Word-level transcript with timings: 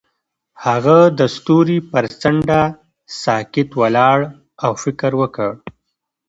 هغه 0.65 0.97
د 1.19 1.21
ستوري 1.35 1.79
پر 1.91 2.05
څنډه 2.21 2.61
ساکت 3.23 3.69
ولاړ 3.81 4.17
او 4.65 4.71
فکر 4.83 5.11
وکړ. 5.21 5.51